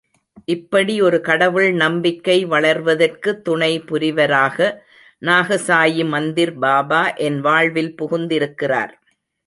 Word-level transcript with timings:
இப்படி 0.45 1.01
ஒரு 1.01 1.21
கடவுள் 1.21 1.71
நம்பிக்கை 1.73 2.37
வளர்வதற்கு 2.45 3.41
துணை 3.41 3.79
புரிவராக 3.79 4.57
நாகசாயிமந்திர் 5.21 6.55
பாபா 6.59 7.03
என் 7.15 7.39
வாழ்வில் 7.39 7.95
புகுந்திருக்கிறார். 8.01 8.93